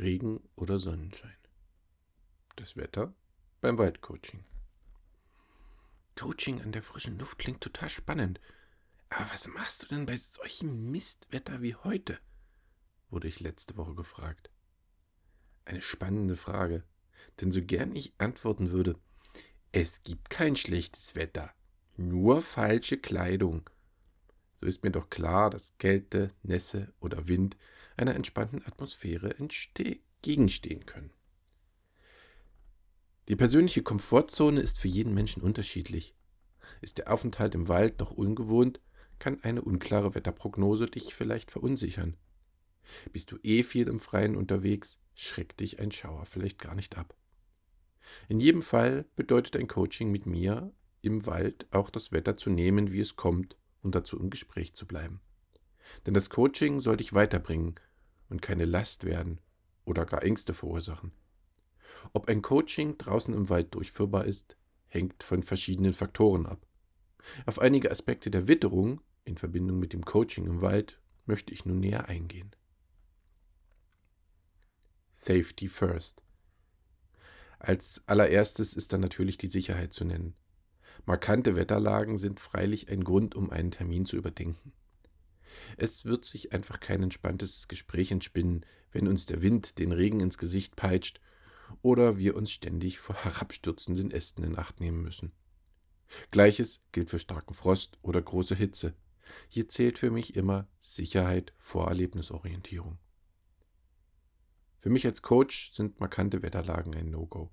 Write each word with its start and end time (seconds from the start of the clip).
Regen 0.00 0.40
oder 0.56 0.78
Sonnenschein. 0.78 1.36
Das 2.56 2.74
Wetter 2.74 3.12
beim 3.60 3.76
Waldcoaching. 3.76 4.44
Coaching 6.16 6.62
an 6.62 6.72
der 6.72 6.82
frischen 6.82 7.18
Luft 7.18 7.38
klingt 7.38 7.60
total 7.60 7.90
spannend. 7.90 8.40
Aber 9.10 9.30
was 9.30 9.46
machst 9.48 9.82
du 9.82 9.86
denn 9.94 10.06
bei 10.06 10.16
solchem 10.16 10.90
Mistwetter 10.90 11.60
wie 11.60 11.74
heute? 11.74 12.18
wurde 13.10 13.28
ich 13.28 13.40
letzte 13.40 13.76
Woche 13.76 13.94
gefragt. 13.94 14.50
Eine 15.64 15.82
spannende 15.82 16.36
Frage, 16.36 16.84
denn 17.40 17.52
so 17.52 17.60
gern 17.60 17.94
ich 17.94 18.14
antworten 18.18 18.70
würde, 18.70 18.96
es 19.72 20.02
gibt 20.02 20.30
kein 20.30 20.56
schlechtes 20.56 21.14
Wetter, 21.14 21.52
nur 21.96 22.40
falsche 22.40 22.96
Kleidung. 22.96 23.68
So 24.60 24.66
ist 24.66 24.82
mir 24.82 24.92
doch 24.92 25.10
klar, 25.10 25.50
dass 25.50 25.76
Kälte, 25.78 26.32
Nässe 26.42 26.92
oder 27.00 27.28
Wind 27.28 27.56
einer 28.00 28.14
entspannten 28.14 28.64
Atmosphäre 28.66 29.36
entgegenstehen 29.38 30.86
können. 30.86 31.12
Die 33.28 33.36
persönliche 33.36 33.82
Komfortzone 33.82 34.60
ist 34.60 34.78
für 34.78 34.88
jeden 34.88 35.14
Menschen 35.14 35.42
unterschiedlich. 35.42 36.16
Ist 36.80 36.98
der 36.98 37.12
Aufenthalt 37.12 37.54
im 37.54 37.68
Wald 37.68 38.00
noch 38.00 38.10
ungewohnt, 38.10 38.80
kann 39.18 39.38
eine 39.42 39.62
unklare 39.62 40.14
Wetterprognose 40.14 40.86
dich 40.86 41.14
vielleicht 41.14 41.50
verunsichern. 41.50 42.16
Bist 43.12 43.30
du 43.30 43.38
eh 43.42 43.62
viel 43.62 43.86
im 43.86 43.98
Freien 43.98 44.34
unterwegs, 44.34 44.98
schreckt 45.14 45.60
dich 45.60 45.78
ein 45.78 45.92
Schauer 45.92 46.26
vielleicht 46.26 46.58
gar 46.58 46.74
nicht 46.74 46.96
ab. 46.96 47.14
In 48.28 48.40
jedem 48.40 48.62
Fall 48.62 49.04
bedeutet 49.14 49.56
ein 49.56 49.68
Coaching 49.68 50.10
mit 50.10 50.26
mir 50.26 50.72
im 51.02 51.26
Wald 51.26 51.66
auch 51.70 51.90
das 51.90 52.12
Wetter 52.12 52.36
zu 52.36 52.50
nehmen, 52.50 52.90
wie 52.90 53.00
es 53.00 53.14
kommt 53.14 53.56
und 53.82 53.94
dazu 53.94 54.18
im 54.18 54.30
Gespräch 54.30 54.74
zu 54.74 54.86
bleiben. 54.86 55.20
Denn 56.06 56.14
das 56.14 56.30
Coaching 56.30 56.80
soll 56.80 56.96
dich 56.96 57.14
weiterbringen 57.14 57.78
und 58.30 58.40
keine 58.40 58.64
Last 58.64 59.04
werden 59.04 59.40
oder 59.84 60.06
gar 60.06 60.22
Ängste 60.22 60.54
verursachen. 60.54 61.12
Ob 62.12 62.28
ein 62.28 62.42
Coaching 62.42 62.96
draußen 62.96 63.34
im 63.34 63.48
Wald 63.48 63.74
durchführbar 63.74 64.24
ist, 64.24 64.56
hängt 64.88 65.22
von 65.22 65.42
verschiedenen 65.42 65.92
Faktoren 65.92 66.46
ab. 66.46 66.66
Auf 67.46 67.58
einige 67.58 67.90
Aspekte 67.90 68.30
der 68.30 68.48
Witterung 68.48 69.00
in 69.24 69.36
Verbindung 69.36 69.78
mit 69.78 69.92
dem 69.92 70.04
Coaching 70.04 70.46
im 70.46 70.62
Wald 70.62 71.00
möchte 71.26 71.52
ich 71.52 71.64
nun 71.64 71.80
näher 71.80 72.08
eingehen. 72.08 72.50
Safety 75.12 75.68
First. 75.68 76.22
Als 77.58 78.00
allererstes 78.06 78.72
ist 78.72 78.92
dann 78.92 79.02
natürlich 79.02 79.36
die 79.36 79.48
Sicherheit 79.48 79.92
zu 79.92 80.04
nennen. 80.04 80.34
Markante 81.04 81.56
Wetterlagen 81.56 82.16
sind 82.16 82.40
freilich 82.40 82.88
ein 82.88 83.04
Grund, 83.04 83.34
um 83.34 83.50
einen 83.50 83.70
Termin 83.70 84.06
zu 84.06 84.16
überdenken. 84.16 84.72
Es 85.76 86.04
wird 86.04 86.24
sich 86.24 86.52
einfach 86.52 86.80
kein 86.80 87.02
entspanntes 87.02 87.68
Gespräch 87.68 88.10
entspinnen, 88.10 88.64
wenn 88.92 89.08
uns 89.08 89.26
der 89.26 89.42
Wind 89.42 89.78
den 89.78 89.92
Regen 89.92 90.20
ins 90.20 90.38
Gesicht 90.38 90.76
peitscht 90.76 91.20
oder 91.82 92.18
wir 92.18 92.36
uns 92.36 92.50
ständig 92.50 92.98
vor 92.98 93.16
herabstürzenden 93.16 94.10
Ästen 94.10 94.44
in 94.44 94.58
Acht 94.58 94.80
nehmen 94.80 95.02
müssen. 95.02 95.32
Gleiches 96.30 96.82
gilt 96.92 97.10
für 97.10 97.18
starken 97.18 97.54
Frost 97.54 97.98
oder 98.02 98.20
große 98.20 98.54
Hitze. 98.54 98.94
Hier 99.48 99.68
zählt 99.68 99.98
für 99.98 100.10
mich 100.10 100.34
immer 100.34 100.66
Sicherheit 100.78 101.52
vor 101.56 101.86
Erlebnisorientierung. 101.86 102.98
Für 104.78 104.90
mich 104.90 105.06
als 105.06 105.22
Coach 105.22 105.72
sind 105.72 106.00
markante 106.00 106.42
Wetterlagen 106.42 106.94
ein 106.94 107.10
No-Go. 107.10 107.50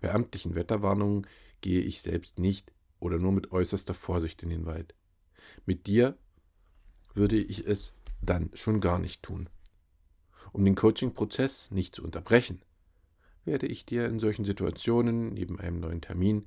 Bei 0.00 0.12
amtlichen 0.12 0.54
Wetterwarnungen 0.54 1.26
gehe 1.60 1.82
ich 1.82 2.02
selbst 2.02 2.38
nicht 2.38 2.72
oder 2.98 3.18
nur 3.18 3.32
mit 3.32 3.52
äußerster 3.52 3.94
Vorsicht 3.94 4.42
in 4.42 4.50
den 4.50 4.66
Wald. 4.66 4.94
Mit 5.64 5.86
dir 5.86 6.18
würde 7.16 7.36
ich 7.36 7.66
es 7.66 7.94
dann 8.22 8.50
schon 8.54 8.80
gar 8.80 8.98
nicht 8.98 9.22
tun. 9.22 9.48
Um 10.52 10.64
den 10.64 10.74
Coaching-Prozess 10.74 11.70
nicht 11.70 11.94
zu 11.94 12.04
unterbrechen, 12.04 12.62
werde 13.44 13.66
ich 13.66 13.86
dir 13.86 14.06
in 14.06 14.18
solchen 14.18 14.44
Situationen 14.44 15.32
neben 15.32 15.58
einem 15.60 15.80
neuen 15.80 16.00
Termin 16.00 16.46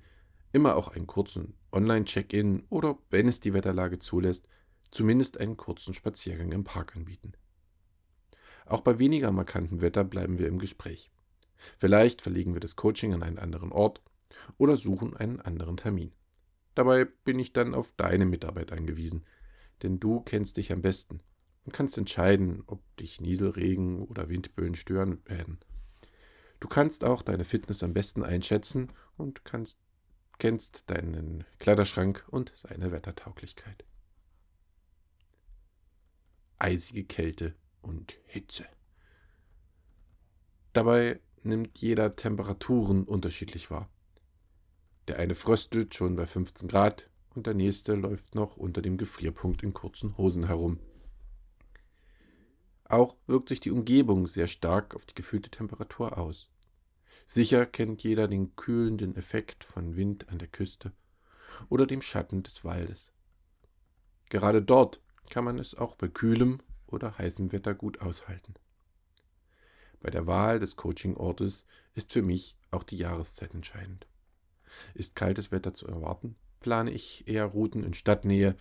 immer 0.52 0.76
auch 0.76 0.90
einen 0.90 1.08
kurzen 1.08 1.54
Online-Check-in 1.72 2.64
oder, 2.70 2.98
wenn 3.10 3.28
es 3.28 3.40
die 3.40 3.54
Wetterlage 3.54 4.00
zulässt, 4.00 4.48
zumindest 4.92 5.40
einen 5.40 5.58
kurzen 5.58 5.94
Spaziergang 5.94 6.52
im 6.52 6.64
Park 6.64 6.96
anbieten. 6.96 7.34
Auch 8.66 8.82
bei 8.82 9.00
weniger 9.00 9.32
markantem 9.32 9.82
Wetter 9.82 10.04
bleiben 10.04 10.40
wir 10.40 10.48
im 10.48 10.60
Gespräch. 10.60 11.12
Vielleicht 11.78 12.22
verlegen 12.22 12.54
wir 12.54 12.62
das 12.62 12.76
Coaching 12.76 13.14
an 13.14 13.24
einen 13.24 13.40
anderen 13.40 13.72
Ort 13.72 14.02
oder 14.58 14.78
suchen 14.78 15.16
einen 15.16 15.40
anderen 15.42 15.78
Termin. 15.78 16.12
Dabei 16.76 17.06
bin 17.06 17.40
ich 17.40 17.54
dann 17.54 17.74
auf 17.74 17.92
deine 17.98 18.26
Mitarbeit 18.26 18.72
angewiesen, 18.72 19.26
denn 19.84 20.00
du 20.00 20.22
kennst 20.22 20.58
dich 20.58 20.72
am 20.72 20.82
besten 20.82 21.22
und 21.66 21.74
kannst 21.74 21.98
entscheiden, 21.98 22.64
ob 22.68 22.82
dich 22.98 23.22
Nieselregen 23.22 24.04
oder 24.04 24.30
Windböen 24.30 24.76
stören 24.76 25.22
werden. 25.26 25.60
Du 26.60 26.68
kannst 26.68 27.04
auch 27.04 27.22
deine 27.22 27.46
Fitness 27.46 27.84
am 27.84 27.94
besten 27.94 28.24
einschätzen 28.24 28.92
und 29.18 29.46
kannst, 29.46 29.78
kennst 30.40 30.90
deinen 30.90 31.46
Kleiderschrank 31.60 32.26
und 32.30 32.52
seine 32.56 32.92
Wettertauglichkeit. 32.92 33.86
Eisige 36.58 37.06
Kälte 37.06 37.56
und 37.82 38.20
Hitze. 38.26 38.66
Dabei 40.74 41.22
nimmt 41.44 41.78
jeder 41.78 42.16
Temperaturen 42.16 43.06
unterschiedlich 43.06 43.72
wahr. 43.72 43.90
Der 45.08 45.18
eine 45.18 45.36
fröstelt 45.36 45.96
schon 45.96 46.16
bei 46.16 46.28
15 46.28 46.68
Grad 46.68 47.09
und 47.36 47.48
der 47.48 47.54
nächste 47.54 47.96
läuft 47.96 48.36
noch 48.36 48.58
unter 48.58 48.82
dem 48.82 48.98
Gefrierpunkt 48.98 49.64
in 49.64 49.74
kurzen 49.74 50.18
Hosen 50.18 50.48
herum. 50.48 50.80
Auch 52.86 53.16
wirkt 53.28 53.50
sich 53.50 53.60
die 53.60 53.72
Umgebung 53.72 54.28
sehr 54.28 54.48
stark 54.48 54.96
auf 54.96 55.06
die 55.06 55.14
gefühlte 55.14 55.52
Temperatur 55.52 56.18
aus. 56.18 56.50
Sicher 57.26 57.68
kennt 57.68 58.04
jeder 58.04 58.28
den 58.28 58.56
kühlenden 58.56 59.16
Effekt 59.16 59.64
von 59.64 59.96
Wind 59.96 60.30
an 60.30 60.40
der 60.40 60.48
Küste 60.48 60.92
oder 61.70 61.86
dem 61.86 62.02
Schatten 62.02 62.42
des 62.42 62.66
Waldes. 62.66 63.12
Gerade 64.30 64.64
dort 64.64 65.02
kann 65.30 65.44
man 65.46 65.60
es 65.60 65.76
auch 65.76 65.96
bei 65.96 66.08
kühlem 66.08 66.60
oder 66.88 67.18
heißem 67.18 67.52
Wetter 67.52 67.76
gut 67.76 68.02
aushalten. 68.02 68.56
Bei 70.00 70.10
der 70.10 70.26
Wahl 70.26 70.60
des 70.60 70.76
Coachingortes 70.76 71.66
ist 71.94 72.14
für 72.14 72.22
mich 72.22 72.58
auch 72.72 72.84
die 72.84 72.98
Jahreszeit 72.98 73.54
entscheidend. 73.54 74.08
Ist 74.94 75.16
kaltes 75.16 75.52
Wetter 75.52 75.74
zu 75.74 75.88
erwarten, 75.88 76.36
plane 76.60 76.92
ich 76.92 77.28
eher 77.28 77.46
Routen 77.46 77.84
in 77.84 77.94
Stadtnähe 77.94 78.56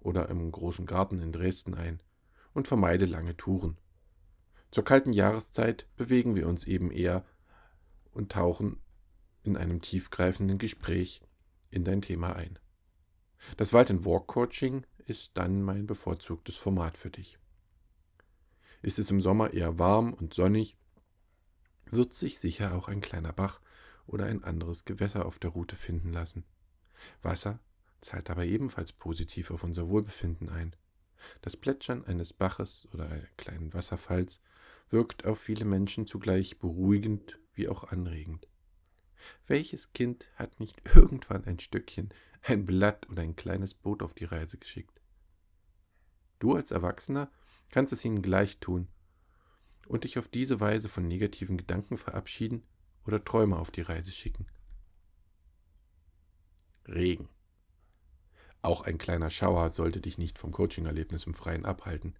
oder 0.00 0.28
im 0.28 0.50
großen 0.50 0.86
Garten 0.86 1.20
in 1.20 1.32
Dresden 1.32 1.74
ein 1.74 2.00
und 2.54 2.68
vermeide 2.68 3.06
lange 3.06 3.36
Touren. 3.36 3.78
Zur 4.70 4.84
kalten 4.84 5.12
Jahreszeit 5.12 5.86
bewegen 5.96 6.34
wir 6.34 6.46
uns 6.46 6.64
eben 6.64 6.90
eher 6.90 7.24
und 8.12 8.32
tauchen 8.32 8.80
in 9.42 9.56
einem 9.56 9.80
tiefgreifenden 9.80 10.58
Gespräch 10.58 11.22
in 11.70 11.84
dein 11.84 12.02
Thema 12.02 12.36
ein. 12.36 12.58
Das 13.56 13.72
Wald 13.72 14.04
Walk 14.04 14.26
Coaching 14.26 14.84
ist 15.06 15.32
dann 15.34 15.62
mein 15.62 15.86
bevorzugtes 15.86 16.56
Format 16.56 16.98
für 16.98 17.10
dich. 17.10 17.38
Ist 18.82 18.98
es 18.98 19.10
im 19.10 19.20
Sommer 19.20 19.54
eher 19.54 19.78
warm 19.78 20.12
und 20.12 20.34
sonnig, 20.34 20.76
wird 21.86 22.12
sich 22.12 22.38
sicher 22.38 22.74
auch 22.74 22.88
ein 22.88 23.00
kleiner 23.00 23.32
Bach 23.32 23.60
oder 24.06 24.26
ein 24.26 24.44
anderes 24.44 24.84
Gewässer 24.84 25.26
auf 25.26 25.38
der 25.38 25.50
Route 25.50 25.76
finden 25.76 26.12
lassen. 26.12 26.44
Wasser 27.22 27.60
zahlt 28.00 28.28
dabei 28.28 28.46
ebenfalls 28.46 28.92
positiv 28.92 29.50
auf 29.50 29.64
unser 29.64 29.88
Wohlbefinden 29.88 30.48
ein. 30.48 30.74
Das 31.42 31.56
Plätschern 31.56 32.04
eines 32.04 32.32
Baches 32.32 32.86
oder 32.92 33.10
eines 33.10 33.28
kleinen 33.36 33.74
Wasserfalls 33.74 34.40
wirkt 34.90 35.26
auf 35.26 35.40
viele 35.40 35.64
Menschen 35.64 36.06
zugleich 36.06 36.58
beruhigend 36.58 37.38
wie 37.54 37.68
auch 37.68 37.84
anregend. 37.84 38.48
Welches 39.46 39.92
Kind 39.92 40.28
hat 40.36 40.60
nicht 40.60 40.80
irgendwann 40.94 41.44
ein 41.44 41.58
Stückchen, 41.58 42.10
ein 42.42 42.64
Blatt 42.64 43.08
oder 43.10 43.22
ein 43.22 43.36
kleines 43.36 43.74
Boot 43.74 44.02
auf 44.02 44.14
die 44.14 44.24
Reise 44.24 44.58
geschickt? 44.58 45.00
Du 46.38 46.54
als 46.54 46.70
Erwachsener 46.70 47.30
kannst 47.70 47.92
es 47.92 48.04
ihnen 48.04 48.22
gleich 48.22 48.58
tun 48.58 48.88
und 49.88 50.04
dich 50.04 50.18
auf 50.18 50.28
diese 50.28 50.60
Weise 50.60 50.88
von 50.88 51.06
negativen 51.06 51.56
Gedanken 51.56 51.98
verabschieden 51.98 52.62
oder 53.06 53.24
Träume 53.24 53.58
auf 53.58 53.70
die 53.70 53.82
Reise 53.82 54.12
schicken. 54.12 54.46
Regen. 56.88 57.28
Auch 58.62 58.82
ein 58.82 58.98
kleiner 58.98 59.30
Schauer 59.30 59.70
sollte 59.70 60.00
dich 60.00 60.18
nicht 60.18 60.38
vom 60.38 60.52
Coaching-Erlebnis 60.52 61.24
im 61.24 61.34
Freien 61.34 61.64
abhalten. 61.64 62.14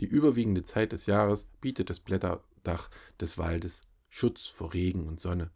Die 0.00 0.06
überwiegende 0.06 0.62
Zeit 0.62 0.92
des 0.92 1.06
Jahres 1.06 1.46
bietet 1.60 1.90
das 1.90 2.00
Blätterdach 2.00 2.90
des 3.20 3.36
Waldes 3.36 3.82
Schutz 4.08 4.46
vor 4.46 4.72
Regen 4.72 5.06
und 5.06 5.20
Sonne. 5.20 5.50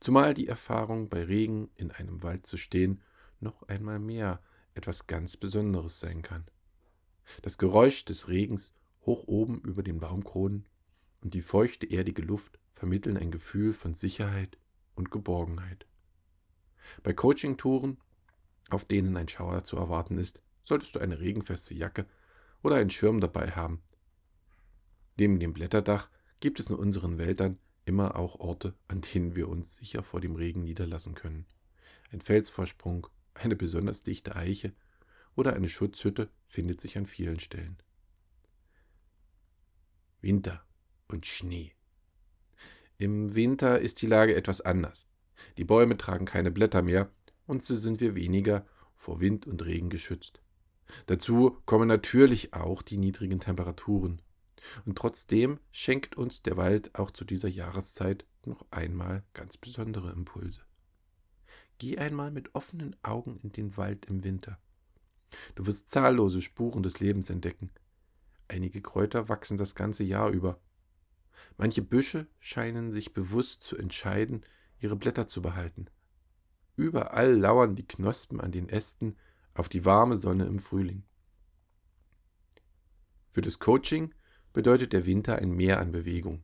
Zumal 0.00 0.34
die 0.34 0.46
Erfahrung, 0.46 1.08
bei 1.08 1.24
Regen 1.24 1.70
in 1.76 1.90
einem 1.90 2.22
Wald 2.22 2.46
zu 2.46 2.56
stehen, 2.56 3.02
noch 3.40 3.62
einmal 3.64 3.98
mehr 3.98 4.40
etwas 4.74 5.06
ganz 5.06 5.36
Besonderes 5.36 6.00
sein 6.00 6.22
kann. 6.22 6.46
Das 7.42 7.58
Geräusch 7.58 8.04
des 8.04 8.28
Regens 8.28 8.72
hoch 9.02 9.24
oben 9.26 9.60
über 9.60 9.82
den 9.82 10.00
Baumkronen 10.00 10.66
und 11.20 11.34
die 11.34 11.42
feuchte, 11.42 11.86
erdige 11.90 12.22
Luft 12.22 12.58
vermitteln 12.72 13.16
ein 13.16 13.30
Gefühl 13.30 13.72
von 13.72 13.94
Sicherheit 13.94 14.58
und 14.94 15.10
Geborgenheit. 15.10 15.86
Bei 17.02 17.12
Coaching-Touren, 17.12 17.98
auf 18.70 18.84
denen 18.84 19.16
ein 19.16 19.28
Schauer 19.28 19.64
zu 19.64 19.76
erwarten 19.76 20.18
ist, 20.18 20.40
solltest 20.64 20.94
du 20.94 21.00
eine 21.00 21.20
regenfeste 21.20 21.74
Jacke 21.74 22.06
oder 22.62 22.76
einen 22.76 22.90
Schirm 22.90 23.20
dabei 23.20 23.50
haben. 23.52 23.82
Neben 25.16 25.40
dem 25.40 25.52
Blätterdach 25.52 26.08
gibt 26.40 26.60
es 26.60 26.68
in 26.68 26.76
unseren 26.76 27.18
Wäldern 27.18 27.58
immer 27.84 28.16
auch 28.16 28.38
Orte, 28.38 28.74
an 28.88 29.00
denen 29.00 29.34
wir 29.34 29.48
uns 29.48 29.76
sicher 29.76 30.02
vor 30.02 30.20
dem 30.20 30.36
Regen 30.36 30.62
niederlassen 30.62 31.14
können. 31.14 31.46
Ein 32.12 32.20
Felsvorsprung, 32.20 33.06
eine 33.34 33.56
besonders 33.56 34.02
dichte 34.02 34.36
Eiche 34.36 34.72
oder 35.34 35.54
eine 35.54 35.68
Schutzhütte 35.68 36.30
findet 36.46 36.80
sich 36.80 36.98
an 36.98 37.06
vielen 37.06 37.40
Stellen. 37.40 37.78
Winter 40.20 40.64
und 41.08 41.26
Schnee. 41.26 41.72
Im 42.98 43.34
Winter 43.34 43.80
ist 43.80 44.02
die 44.02 44.06
Lage 44.06 44.34
etwas 44.34 44.60
anders. 44.60 45.06
Die 45.58 45.64
Bäume 45.64 45.96
tragen 45.96 46.26
keine 46.26 46.50
Blätter 46.50 46.82
mehr 46.82 47.10
und 47.46 47.62
so 47.62 47.76
sind 47.76 48.00
wir 48.00 48.14
weniger 48.14 48.66
vor 48.94 49.20
Wind 49.20 49.46
und 49.46 49.64
Regen 49.64 49.90
geschützt. 49.90 50.42
Dazu 51.06 51.58
kommen 51.66 51.88
natürlich 51.88 52.52
auch 52.54 52.82
die 52.82 52.98
niedrigen 52.98 53.40
Temperaturen. 53.40 54.22
Und 54.84 54.98
trotzdem 54.98 55.58
schenkt 55.72 56.16
uns 56.16 56.42
der 56.42 56.56
Wald 56.56 56.94
auch 56.98 57.10
zu 57.10 57.24
dieser 57.24 57.48
Jahreszeit 57.48 58.26
noch 58.44 58.66
einmal 58.70 59.24
ganz 59.32 59.56
besondere 59.56 60.12
Impulse. 60.12 60.60
Geh 61.78 61.96
einmal 61.98 62.30
mit 62.30 62.54
offenen 62.54 62.94
Augen 63.02 63.38
in 63.42 63.52
den 63.52 63.76
Wald 63.76 64.06
im 64.06 64.22
Winter. 64.22 64.58
Du 65.54 65.66
wirst 65.66 65.90
zahllose 65.90 66.42
Spuren 66.42 66.82
des 66.82 67.00
Lebens 67.00 67.30
entdecken. 67.30 67.70
Einige 68.48 68.82
Kräuter 68.82 69.28
wachsen 69.28 69.56
das 69.56 69.74
ganze 69.74 70.02
Jahr 70.02 70.30
über. 70.30 70.60
Manche 71.56 71.82
Büsche 71.82 72.26
scheinen 72.38 72.90
sich 72.90 73.14
bewusst 73.14 73.62
zu 73.62 73.76
entscheiden, 73.76 74.42
ihre 74.80 74.96
Blätter 74.96 75.26
zu 75.26 75.42
behalten. 75.42 75.86
Überall 76.76 77.34
lauern 77.34 77.76
die 77.76 77.86
Knospen 77.86 78.40
an 78.40 78.52
den 78.52 78.68
Ästen 78.68 79.16
auf 79.54 79.68
die 79.68 79.84
warme 79.84 80.16
Sonne 80.16 80.46
im 80.46 80.58
Frühling. 80.58 81.02
Für 83.30 83.42
das 83.42 83.58
Coaching 83.58 84.14
bedeutet 84.52 84.92
der 84.92 85.06
Winter 85.06 85.36
ein 85.36 85.52
Mehr 85.52 85.78
an 85.78 85.92
Bewegung. 85.92 86.42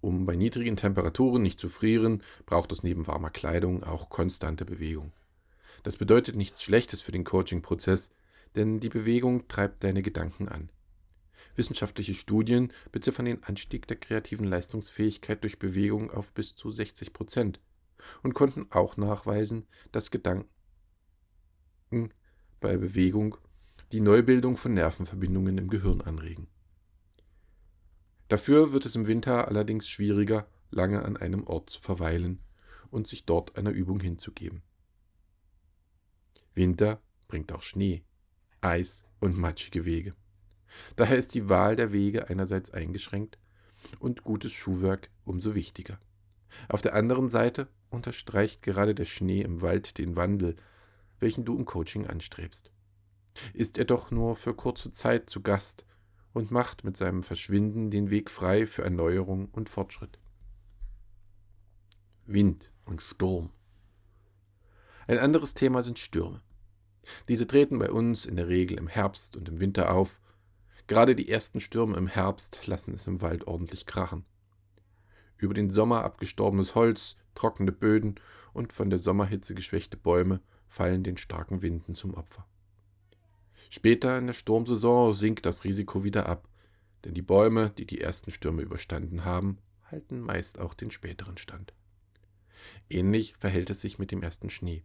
Um 0.00 0.26
bei 0.26 0.36
niedrigen 0.36 0.76
Temperaturen 0.76 1.42
nicht 1.42 1.58
zu 1.58 1.68
frieren, 1.68 2.22
braucht 2.46 2.70
es 2.70 2.82
neben 2.82 3.06
warmer 3.06 3.30
Kleidung 3.30 3.82
auch 3.82 4.10
konstante 4.10 4.64
Bewegung. 4.64 5.12
Das 5.82 5.96
bedeutet 5.96 6.36
nichts 6.36 6.62
Schlechtes 6.62 7.00
für 7.00 7.12
den 7.12 7.24
Coaching-Prozess, 7.24 8.10
denn 8.54 8.78
die 8.80 8.88
Bewegung 8.88 9.48
treibt 9.48 9.82
deine 9.82 10.02
Gedanken 10.02 10.48
an. 10.48 10.70
Wissenschaftliche 11.56 12.14
Studien 12.14 12.72
beziffern 12.92 13.26
den 13.26 13.42
Anstieg 13.44 13.86
der 13.86 13.96
kreativen 13.96 14.46
Leistungsfähigkeit 14.46 15.42
durch 15.42 15.58
Bewegung 15.58 16.10
auf 16.10 16.32
bis 16.32 16.54
zu 16.54 16.70
60 16.70 17.12
Prozent 17.12 17.60
und 18.22 18.34
konnten 18.34 18.66
auch 18.70 18.96
nachweisen, 18.96 19.66
dass 19.92 20.10
Gedanken 20.10 20.48
bei 22.60 22.76
Bewegung 22.76 23.36
die 23.92 24.00
Neubildung 24.00 24.56
von 24.56 24.74
Nervenverbindungen 24.74 25.58
im 25.58 25.68
Gehirn 25.68 26.00
anregen. 26.00 26.48
Dafür 28.28 28.72
wird 28.72 28.84
es 28.84 28.94
im 28.94 29.06
Winter 29.06 29.48
allerdings 29.48 29.88
schwieriger, 29.88 30.46
lange 30.70 31.02
an 31.02 31.16
einem 31.16 31.46
Ort 31.46 31.70
zu 31.70 31.80
verweilen 31.80 32.40
und 32.90 33.06
sich 33.06 33.24
dort 33.24 33.56
einer 33.56 33.70
Übung 33.70 34.00
hinzugeben. 34.00 34.62
Winter 36.54 37.00
bringt 37.26 37.52
auch 37.52 37.62
Schnee, 37.62 38.04
Eis 38.60 39.04
und 39.20 39.38
matschige 39.38 39.84
Wege. 39.84 40.14
Daher 40.96 41.16
ist 41.16 41.34
die 41.34 41.48
Wahl 41.48 41.76
der 41.76 41.92
Wege 41.92 42.28
einerseits 42.28 42.70
eingeschränkt 42.70 43.38
und 43.98 44.24
gutes 44.24 44.52
Schuhwerk 44.52 45.10
umso 45.24 45.54
wichtiger. 45.54 45.98
Auf 46.68 46.82
der 46.82 46.94
anderen 46.94 47.28
Seite 47.28 47.68
unterstreicht 47.90 48.62
gerade 48.62 48.94
der 48.94 49.04
Schnee 49.04 49.42
im 49.42 49.62
Wald 49.62 49.98
den 49.98 50.16
Wandel, 50.16 50.56
welchen 51.20 51.44
du 51.44 51.56
im 51.56 51.64
Coaching 51.64 52.06
anstrebst. 52.06 52.70
Ist 53.52 53.78
er 53.78 53.84
doch 53.84 54.10
nur 54.10 54.36
für 54.36 54.54
kurze 54.54 54.90
Zeit 54.90 55.30
zu 55.30 55.42
Gast 55.42 55.84
und 56.32 56.50
macht 56.50 56.84
mit 56.84 56.96
seinem 56.96 57.22
Verschwinden 57.22 57.90
den 57.90 58.10
Weg 58.10 58.30
frei 58.30 58.66
für 58.66 58.82
Erneuerung 58.82 59.48
und 59.52 59.68
Fortschritt. 59.68 60.18
Wind 62.26 62.70
und 62.84 63.00
Sturm. 63.00 63.50
Ein 65.06 65.18
anderes 65.18 65.54
Thema 65.54 65.82
sind 65.82 65.98
Stürme. 65.98 66.42
Diese 67.28 67.46
treten 67.46 67.78
bei 67.78 67.90
uns 67.90 68.26
in 68.26 68.36
der 68.36 68.48
Regel 68.48 68.78
im 68.78 68.88
Herbst 68.88 69.36
und 69.36 69.48
im 69.48 69.60
Winter 69.60 69.94
auf. 69.94 70.20
Gerade 70.88 71.14
die 71.14 71.28
ersten 71.28 71.60
Stürme 71.60 71.98
im 71.98 72.06
Herbst 72.06 72.66
lassen 72.66 72.94
es 72.94 73.06
im 73.06 73.20
Wald 73.20 73.46
ordentlich 73.46 73.84
krachen. 73.84 74.24
Über 75.36 75.52
den 75.52 75.68
Sommer 75.68 76.02
abgestorbenes 76.02 76.74
Holz, 76.74 77.14
trockene 77.34 77.72
Böden 77.72 78.16
und 78.54 78.72
von 78.72 78.88
der 78.88 78.98
Sommerhitze 78.98 79.54
geschwächte 79.54 79.98
Bäume 79.98 80.40
fallen 80.66 81.04
den 81.04 81.18
starken 81.18 81.60
Winden 81.60 81.94
zum 81.94 82.14
Opfer. 82.14 82.46
Später 83.68 84.16
in 84.16 84.28
der 84.28 84.34
Sturmsaison 84.34 85.12
sinkt 85.12 85.44
das 85.44 85.64
Risiko 85.64 86.04
wieder 86.04 86.26
ab, 86.26 86.48
denn 87.04 87.12
die 87.12 87.22
Bäume, 87.22 87.70
die 87.76 87.86
die 87.86 88.00
ersten 88.00 88.30
Stürme 88.30 88.62
überstanden 88.62 89.26
haben, 89.26 89.58
halten 89.84 90.20
meist 90.20 90.58
auch 90.58 90.72
den 90.72 90.90
späteren 90.90 91.36
Stand. 91.36 91.74
Ähnlich 92.88 93.34
verhält 93.38 93.68
es 93.68 93.82
sich 93.82 93.98
mit 93.98 94.10
dem 94.10 94.22
ersten 94.22 94.48
Schnee. 94.48 94.84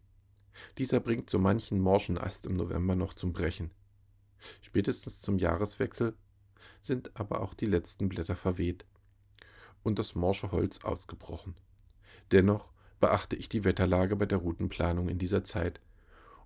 Dieser 0.78 1.00
bringt 1.00 1.30
so 1.30 1.40
manchen 1.40 1.80
morschen 1.80 2.18
Ast 2.18 2.46
im 2.46 2.56
November 2.56 2.96
noch 2.96 3.14
zum 3.14 3.32
Brechen. 3.32 3.72
Spätestens 4.62 5.22
zum 5.22 5.38
Jahreswechsel 5.38 6.16
sind 6.81 7.12
aber 7.19 7.42
auch 7.42 7.54
die 7.54 7.66
letzten 7.66 8.10
Blätter 8.10 8.36
verweht 8.36 8.86
und 9.84 10.00
das 10.00 10.16
morsche 10.16 10.51
Holz 10.51 10.80
ausgebrochen. 10.84 11.56
Dennoch 12.31 12.72
beachte 13.00 13.36
ich 13.36 13.50
die 13.50 13.63
Wetterlage 13.63 14.16
bei 14.16 14.25
der 14.25 14.38
Routenplanung 14.38 15.10
in 15.10 15.18
dieser 15.18 15.44
Zeit 15.44 15.81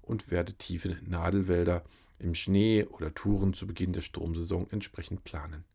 und 0.01 0.31
werde 0.31 0.53
tiefe 0.53 0.97
Nadelwälder 1.03 1.83
im 2.19 2.33
Schnee 2.33 2.85
oder 2.85 3.13
Touren 3.13 3.53
zu 3.53 3.67
Beginn 3.67 3.93
der 3.93 4.01
Sturmsaison 4.01 4.69
entsprechend 4.71 5.23
planen. 5.23 5.65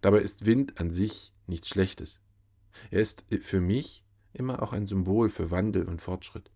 Dabei 0.00 0.20
ist 0.20 0.46
Wind 0.46 0.80
an 0.80 0.90
sich 0.90 1.32
nichts 1.46 1.68
Schlechtes. 1.68 2.20
Er 2.90 3.00
ist 3.00 3.24
für 3.42 3.60
mich 3.60 4.04
immer 4.32 4.62
auch 4.62 4.72
ein 4.72 4.86
Symbol 4.86 5.28
für 5.30 5.50
Wandel 5.50 5.86
und 5.86 6.00
Fortschritt. 6.00 6.50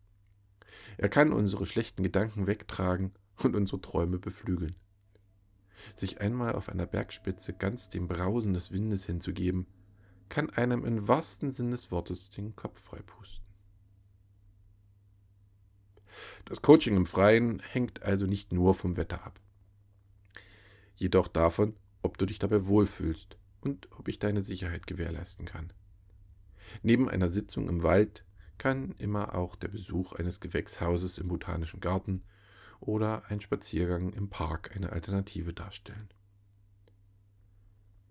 Er 0.98 1.08
kann 1.08 1.32
unsere 1.32 1.66
schlechten 1.66 2.02
Gedanken 2.02 2.46
wegtragen 2.46 3.12
und 3.44 3.56
unsere 3.56 3.80
Träume 3.80 4.18
beflügeln. 4.18 4.74
Sich 5.96 6.20
einmal 6.20 6.54
auf 6.54 6.68
einer 6.68 6.86
Bergspitze 6.86 7.52
ganz 7.52 7.88
dem 7.88 8.06
Brausen 8.06 8.52
des 8.52 8.70
Windes 8.70 9.04
hinzugeben, 9.04 9.66
kann 10.28 10.50
einem 10.50 10.84
im 10.84 11.08
wahrsten 11.08 11.52
Sinn 11.52 11.70
des 11.70 11.90
Wortes 11.90 12.30
den 12.30 12.54
Kopf 12.54 12.80
freipusten. 12.80 13.44
Das 16.44 16.62
Coaching 16.62 16.96
im 16.96 17.06
Freien 17.06 17.60
hängt 17.60 18.02
also 18.02 18.26
nicht 18.26 18.52
nur 18.52 18.74
vom 18.74 18.96
Wetter 18.96 19.24
ab, 19.24 19.40
jedoch 20.96 21.28
davon, 21.28 21.76
ob 22.02 22.18
du 22.18 22.26
dich 22.26 22.38
dabei 22.38 22.66
wohlfühlst 22.66 23.36
und 23.60 23.88
ob 23.92 24.08
ich 24.08 24.18
deine 24.18 24.42
Sicherheit 24.42 24.86
gewährleisten 24.86 25.46
kann. 25.46 25.72
Neben 26.82 27.08
einer 27.08 27.28
Sitzung 27.28 27.68
im 27.68 27.82
Wald 27.82 28.24
kann 28.58 28.94
immer 28.98 29.34
auch 29.34 29.56
der 29.56 29.68
Besuch 29.68 30.12
eines 30.12 30.40
Gewächshauses 30.40 31.18
im 31.18 31.28
Botanischen 31.28 31.80
Garten 31.80 32.22
oder 32.80 33.24
ein 33.28 33.40
Spaziergang 33.40 34.12
im 34.12 34.28
Park 34.28 34.74
eine 34.74 34.92
Alternative 34.92 35.52
darstellen. 35.52 36.08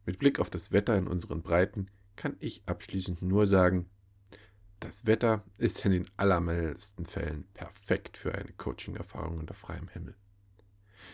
Mit 0.06 0.20
Blick 0.20 0.40
auf 0.40 0.50
das 0.50 0.72
Wetter 0.72 0.98
in 0.98 1.08
unseren 1.08 1.42
Breiten 1.42 1.88
kann 2.16 2.36
ich 2.40 2.64
abschließend 2.66 3.22
nur 3.22 3.48
sagen, 3.48 3.90
das 4.80 5.06
Wetter 5.06 5.44
ist 5.58 5.84
in 5.86 5.92
den 5.92 6.06
allermeisten 6.16 7.06
Fällen 7.06 7.46
perfekt 7.54 8.18
für 8.18 8.34
eine 8.34 8.54
Coaching-Erfahrung 8.54 9.38
unter 9.38 9.54
freiem 9.54 9.90
Himmel. 9.90 10.16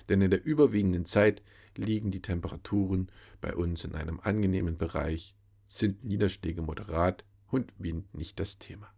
Denn 0.07 0.21
in 0.21 0.29
der 0.29 0.45
überwiegenden 0.45 1.05
Zeit 1.05 1.41
liegen 1.75 2.11
die 2.11 2.21
Temperaturen 2.21 3.11
bei 3.41 3.55
uns 3.55 3.83
in 3.83 3.95
einem 3.95 4.19
angenehmen 4.19 4.77
Bereich, 4.77 5.35
sind 5.67 6.03
Niederschläge 6.03 6.61
moderat 6.61 7.25
und 7.47 7.73
Wind 7.77 8.13
nicht 8.13 8.39
das 8.39 8.59
Thema. 8.59 8.93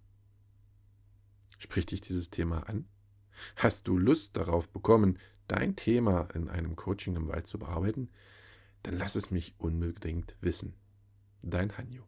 Spricht 1.58 1.92
dich 1.92 2.02
dieses 2.02 2.30
Thema 2.30 2.68
an? 2.68 2.88
Hast 3.56 3.88
du 3.88 3.98
Lust 3.98 4.36
darauf 4.38 4.70
bekommen, 4.70 5.20
dein 5.48 5.76
Thema 5.76 6.28
in 6.34 6.50
einem 6.50 6.76
Coaching 6.76 7.16
im 7.16 7.28
Wald 7.28 7.48
zu 7.48 7.60
bearbeiten? 7.60 8.10
Dann 8.84 8.98
lass 8.98 9.16
es 9.16 9.32
mich 9.32 9.56
unbedingt 9.58 10.36
wissen. 10.42 10.74
Dein 11.42 11.78
Hanjo. 11.78 12.04